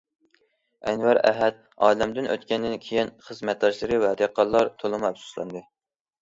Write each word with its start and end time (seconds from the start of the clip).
ئەنۋەر 0.91 1.19
ئەھەت 1.31 1.59
ئالەمدىن 1.87 2.29
ئۆتكەندىن 2.35 2.73
كېيىن 2.87 3.11
خىزمەتداشلىرى 3.27 4.01
ۋە 4.05 4.11
دېھقانلار 4.23 4.73
تولىمۇ 4.81 5.09
ئەپسۇسلاندى. 5.13 5.65